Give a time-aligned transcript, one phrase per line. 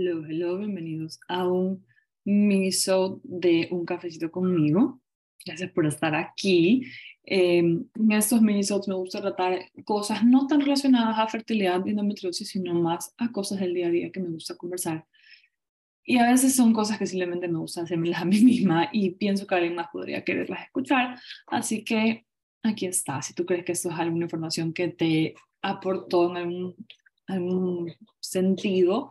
[0.00, 1.84] Hello, hello, bienvenidos a un
[2.24, 5.00] minisode de Un Cafecito conmigo.
[5.44, 6.84] Gracias por estar aquí.
[7.24, 12.48] Eh, en estos minisodes me gusta tratar cosas no tan relacionadas a fertilidad y endometriosis,
[12.48, 15.04] sino más a cosas del día a día que me gusta conversar.
[16.04, 19.48] Y a veces son cosas que simplemente me gusta hacérmelas a mí misma y pienso
[19.48, 21.18] que alguien más podría quererlas escuchar.
[21.48, 22.24] Así que
[22.62, 23.20] aquí está.
[23.20, 26.86] Si tú crees que esto es alguna información que te aportó en algún,
[27.26, 29.10] algún sentido,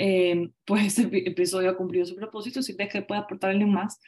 [0.00, 2.62] eh, pues este episodio ha cumplido su propósito.
[2.62, 4.00] Si crees que puede aportar más,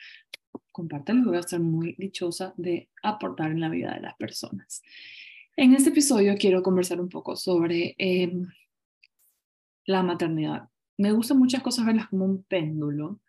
[0.71, 1.25] compártelo.
[1.25, 4.83] Voy a estar muy dichosa de aportar en la vida de las personas.
[5.57, 8.33] En este episodio quiero conversar un poco sobre eh,
[9.85, 10.69] la maternidad.
[10.97, 13.21] Me gustan muchas cosas verlas como un péndulo,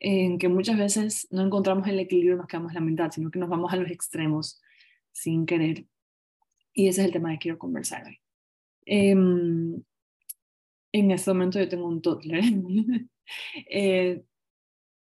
[0.00, 3.38] en que muchas veces no encontramos el equilibrio, nos quedamos en la mitad, sino que
[3.38, 4.60] nos vamos a los extremos
[5.12, 5.86] sin querer.
[6.72, 8.18] Y ese es el tema que quiero conversar hoy.
[8.86, 9.14] Eh,
[10.92, 12.44] en este momento yo tengo un toddler.
[13.70, 14.22] eh,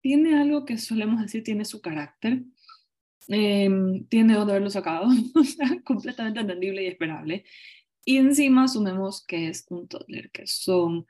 [0.02, 2.44] tiene algo que solemos decir, tiene su carácter.
[3.28, 3.70] Eh,
[4.10, 7.46] tiene de haberlo sacado, o sea, completamente entendible y esperable.
[8.06, 11.06] Y encima asumimos que es un toddler, que son,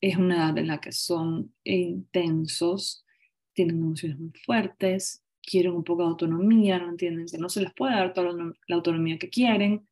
[0.00, 3.04] es una edad en la que son intensos,
[3.52, 7.74] tienen emociones muy fuertes, quieren un poco de autonomía, no entienden que no se les
[7.74, 9.86] puede dar toda la autonomía que quieren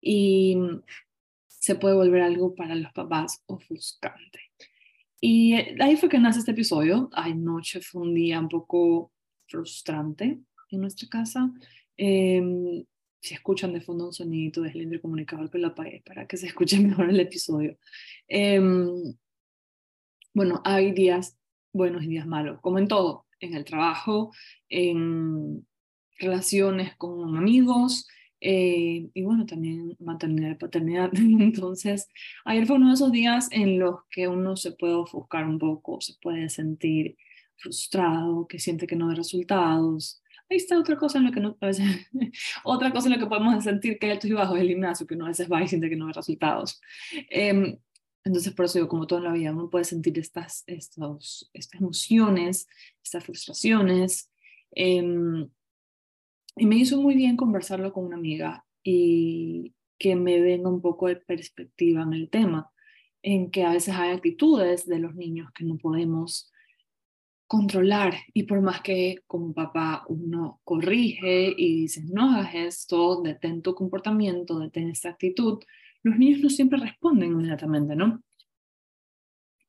[0.00, 0.56] y
[1.64, 4.38] se puede volver algo para los papás ofuscante.
[5.18, 7.08] Y ahí fue que nace este episodio.
[7.14, 9.12] Anoche fue un día un poco
[9.46, 11.50] frustrante en nuestra casa.
[11.96, 12.84] Eh,
[13.18, 16.48] si escuchan de fondo un sonido del cilindro comunicador que la pared para que se
[16.48, 17.78] escuche mejor el episodio.
[18.28, 18.60] Eh,
[20.34, 21.38] bueno, hay días
[21.72, 24.32] buenos y días malos, como en todo, en el trabajo,
[24.68, 25.66] en
[26.18, 28.06] relaciones con amigos,
[28.46, 31.10] eh, y bueno, también maternidad y paternidad.
[31.14, 32.08] Entonces,
[32.44, 36.02] ayer fue uno de esos días en los que uno se puede ofuscar un poco,
[36.02, 37.16] se puede sentir
[37.56, 40.22] frustrado, que siente que no hay resultados.
[40.50, 41.86] Ahí está otra cosa en lo que no, a veces,
[42.64, 45.14] otra cosa en lo que podemos sentir que hay altos y bajos del gimnasio, que
[45.14, 46.82] uno a veces va y siente que no hay resultados.
[47.30, 47.78] Eh,
[48.24, 51.80] entonces, por eso digo, como todo en la vida, uno puede sentir estas, estos, estas
[51.80, 52.68] emociones,
[53.02, 54.30] estas frustraciones.
[54.76, 55.46] Eh,
[56.56, 61.08] y me hizo muy bien conversarlo con una amiga y que me venga un poco
[61.08, 62.70] de perspectiva en el tema,
[63.22, 66.52] en que a veces hay actitudes de los niños que no podemos
[67.46, 73.62] controlar y por más que como papá uno corrige y dice no hagas esto, detén
[73.62, 75.62] tu comportamiento, detén esta actitud,
[76.02, 78.22] los niños no siempre responden inmediatamente, ¿no?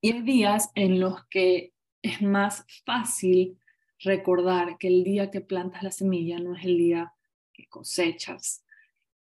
[0.01, 3.57] Y hay días en los que es más fácil
[3.99, 7.13] recordar que el día que plantas la semilla no es el día
[7.53, 8.63] que cosechas.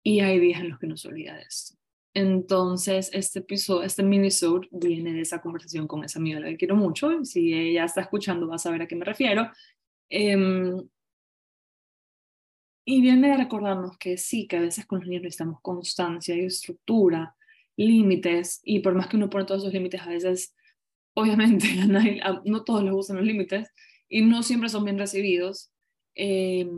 [0.02, 1.74] Y hay días en los que no se olvida de esto.
[2.14, 6.76] Entonces, este episodio, este minisode viene de esa conversación con esa amiga, la que quiero
[6.76, 7.24] mucho.
[7.24, 9.50] Si ella está escuchando, va a saber a qué me refiero.
[10.10, 10.88] Um,
[12.84, 16.46] y viene de recordarnos que sí, que a veces con los niños necesitamos constancia y
[16.46, 17.36] estructura,
[17.76, 20.56] límites, y por más que uno pone todos esos límites, a veces,
[21.14, 21.66] obviamente,
[22.22, 23.68] a no todos les gustan los límites,
[24.08, 25.70] y no siempre son bien recibidos,
[26.14, 26.68] eh,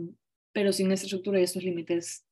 [0.51, 2.25] pero sin esa estructura y estos límites,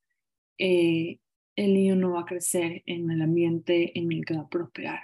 [0.58, 1.20] eh,
[1.56, 5.02] el niño no va a crecer en el ambiente en el que va a prosperar.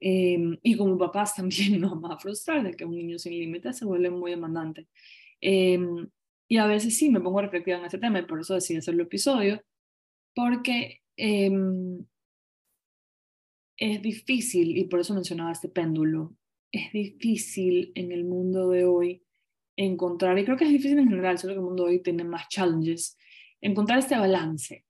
[0.00, 3.78] Eh, y como papás también nos va a frustrar de que un niño sin límites
[3.78, 4.86] se vuelve muy demandante.
[5.40, 8.94] y a veces sí me pongo reflectiva en este tema y por eso decidí hacer
[8.94, 9.62] el episodio,
[10.34, 11.00] porque
[13.76, 16.36] es difícil, y por eso mencionaba este péndulo,
[16.74, 19.22] es difícil en el mundo de hoy
[19.76, 22.24] encontrar, y creo que es difícil en general, solo que el mundo de hoy tiene
[22.24, 23.16] más challenges,
[23.60, 24.84] encontrar este balance.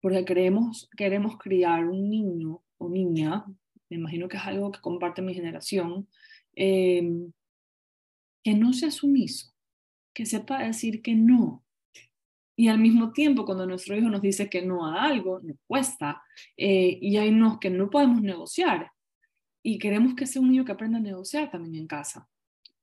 [0.00, 3.44] Porque queremos, queremos criar un niño o niña,
[3.90, 6.08] me imagino que es algo que comparte mi generación,
[6.56, 7.02] eh,
[8.42, 9.52] que no sea sumiso,
[10.14, 11.64] que sepa decir que no.
[12.56, 16.22] Y al mismo tiempo, cuando nuestro hijo nos dice que no a algo, nos cuesta,
[16.56, 18.90] eh, y hay unos que no podemos negociar
[19.62, 22.28] y queremos que sea un niño que aprenda a negociar también en casa.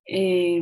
[0.05, 0.61] Eh,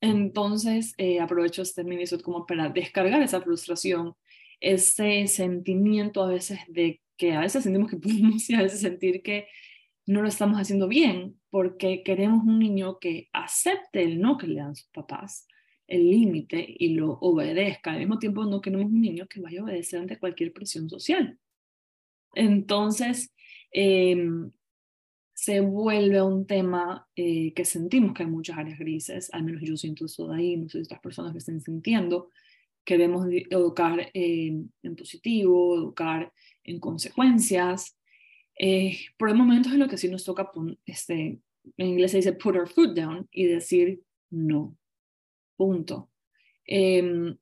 [0.00, 4.14] entonces, eh, aprovecho este minisode como para descargar esa frustración,
[4.60, 9.22] ese sentimiento a veces de que a veces sentimos que podemos y a veces sentir
[9.22, 9.46] que
[10.06, 14.56] no lo estamos haciendo bien, porque queremos un niño que acepte el no que le
[14.56, 15.46] dan sus papás,
[15.86, 17.92] el límite y lo obedezca.
[17.92, 21.38] Al mismo tiempo, no queremos un niño que vaya a obedecer ante cualquier presión social.
[22.34, 23.32] Entonces,
[23.72, 24.50] Em,
[25.34, 29.76] se vuelve un tema eh, que sentimos que hay muchas áreas grises, al menos yo
[29.76, 32.30] siento eso de ahí, no sé si otras personas que estén sintiendo,
[32.84, 36.32] queremos educar en positivo, educar
[36.64, 37.96] en consecuencias,
[38.58, 40.50] Eh, pero hay momentos en los que sí nos toca,
[40.86, 41.40] este,
[41.76, 44.76] en inglés se dice put our foot down y decir no,
[45.56, 46.10] punto.
[46.66, 47.36] Em,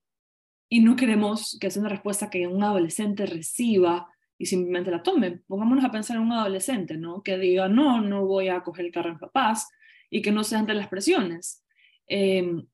[0.68, 4.08] y no queremos que sea una respuesta que un adolescente reciba
[4.40, 5.42] y simplemente la tome.
[5.46, 7.22] Pongámonos a pensar en un adolescente, ¿no?
[7.22, 9.68] Que diga, no, no voy a coger el carro en papás
[10.08, 11.62] y que no se ante las presiones.
[12.06, 12.66] Em,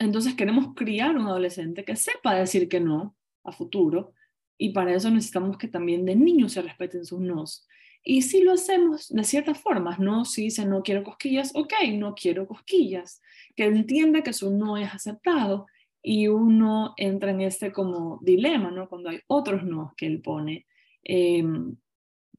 [0.00, 4.14] entonces queremos criar un adolescente que sepa decir que no a futuro
[4.58, 7.68] y para eso necesitamos que también de niños se respeten sus nos.
[8.02, 10.24] Y si lo hacemos de ciertas formas, ¿no?
[10.24, 13.22] Si dice no quiero cosquillas, ok, no quiero cosquillas.
[13.54, 15.66] Que entienda que su no es aceptado
[16.06, 18.90] y uno entra en este como dilema, ¿no?
[18.90, 20.66] Cuando hay otros no que él pone,
[21.02, 21.74] em,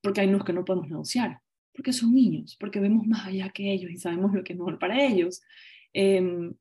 [0.02, 1.42] porque hay nos que no podemos negociar,
[1.74, 4.78] porque son niños, porque vemos más allá que ellos y sabemos lo que es mejor
[4.78, 5.42] para ellos.
[5.94, 6.54] Em,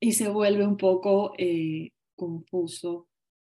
[0.00, 3.08] y se vuelve un poco eh, confuso,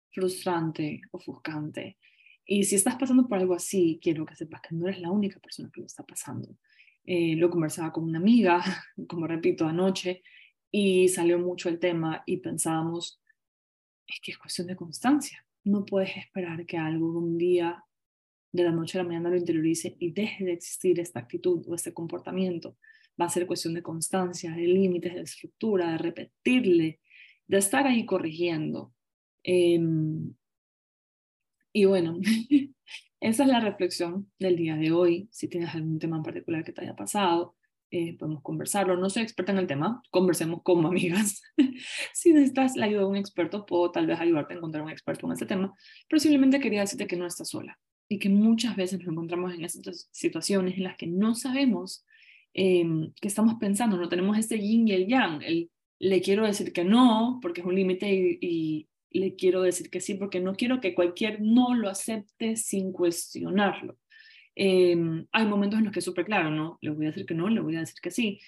[0.09, 1.99] frustrante, ofuscante.
[2.43, 5.39] Y si estás pasando por algo así, quiero que sepas que no eres la única
[5.39, 6.57] persona que lo está pasando.
[7.05, 8.63] Eh, lo conversaba con una amiga,
[9.07, 10.23] como repito, anoche,
[10.71, 13.21] y salió mucho el tema y pensábamos,
[14.07, 15.45] es que es cuestión de constancia.
[15.63, 17.83] No puedes esperar que algo de un día,
[18.53, 21.75] de la noche a la mañana, lo interiorice y deje de existir esta actitud o
[21.75, 22.77] este comportamiento.
[23.19, 26.99] Va a ser cuestión de constancia, de límites, de estructura, de repetirle,
[27.47, 28.93] de estar ahí corrigiendo.
[29.43, 30.33] Em,
[31.73, 32.19] y bueno,
[33.19, 35.29] esa es la reflexión del día de hoy.
[35.31, 37.55] Si tienes algún tema en particular que te haya pasado,
[37.91, 38.97] eh, podemos conversarlo.
[38.97, 41.41] No soy experta en el tema, conversemos como amigas.
[42.13, 45.27] si necesitas la ayuda de un experto, puedo tal vez ayudarte a encontrar un experto
[45.27, 45.73] en este tema,
[46.09, 47.77] pero simplemente quería decirte que no estás sola
[48.09, 52.05] y que muchas veces nos encontramos en estas situaciones en las que no sabemos
[52.53, 52.85] eh,
[53.21, 55.69] qué estamos pensando, no tenemos este yin y el yang, el
[56.01, 60.13] le quiero decir que no, porque es un límite y, le quiero decir que sí,
[60.13, 63.97] porque no quiero que cualquier no lo acepte sin cuestionarlo.
[64.55, 66.77] Em, hay momentos en los que es súper claro, ¿no?
[66.81, 68.39] Le voy a decir que no, le voy a decir que sí.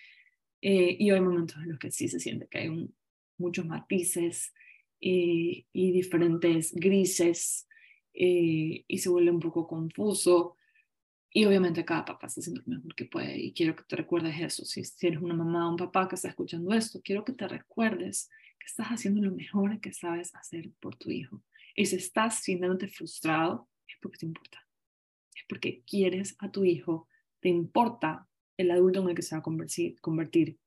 [0.62, 2.90] Eh, y hay momentos en los que sí se siente que hay
[3.38, 4.54] muchos matices
[5.02, 7.68] eh, y diferentes grises
[8.14, 10.58] eh, y se vuelve un poco confuso.
[11.36, 14.40] Y obviamente cada papá está haciendo lo mejor que puede y quiero que te recuerdes
[14.40, 14.66] eso.
[14.66, 17.48] Si, si eres una mamá o un papá que está escuchando esto, quiero que te
[17.48, 18.30] recuerdes
[18.60, 21.42] que estás haciendo lo mejor que sabes hacer por tu hijo.
[21.76, 24.63] Y si estás sintiéndote frustrado, es porque te importa.
[25.54, 27.08] Porque quieres a tu hijo,
[27.40, 28.28] te importa
[28.58, 30.58] el adulto en el que se va a convertir,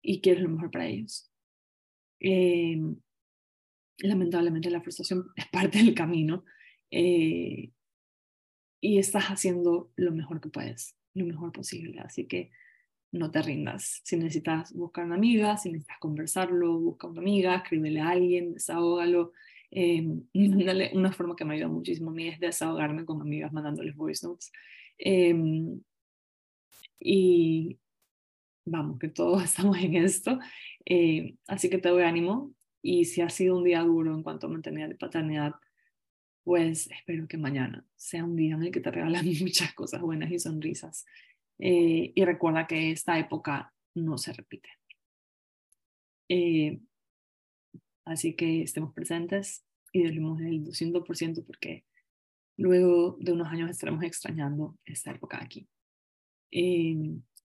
[0.00, 1.28] y quieres lo mejor para ellos.
[2.20, 2.94] Em,
[3.98, 6.44] lamentablemente la frustración es parte del camino
[6.92, 7.72] eh,
[8.80, 11.98] y estás haciendo lo mejor que puedes, lo mejor posible.
[11.98, 12.52] Así que
[13.10, 14.00] no te rindas.
[14.04, 19.32] Si necesitas buscar una amiga, si necesitas conversarlo, busca una amiga, escríbele a alguien, desahógalo.
[19.70, 24.26] Eh, una forma que me ayuda muchísimo a mí es desahogarme con amigas mandándoles voice
[24.26, 24.50] notes.
[24.96, 25.82] Em,
[26.98, 27.78] y
[28.64, 30.38] vamos, que todos estamos en esto.
[30.84, 32.52] Eh, así que te doy ánimo.
[32.82, 35.54] Y si ha sido un día duro en cuanto a maternidad y paternidad,
[36.44, 40.30] pues espero que mañana sea un día en el que te regalan muchas cosas buenas
[40.30, 41.04] y sonrisas.
[41.58, 44.70] Eh, y recuerda que esta época no se repite.
[46.28, 46.80] Eh,
[48.08, 51.84] así que estemos presentes y demos el 200% porque
[52.56, 55.68] luego de unos años estaremos extrañando esta época aquí.
[56.50, 56.96] Eh,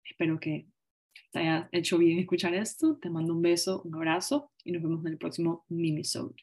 [0.03, 0.67] espero que
[1.31, 2.97] te haya hecho bien escuchar esto.
[2.97, 6.35] Te mando un beso, un abrazo y nos vemos en el próximo minisode.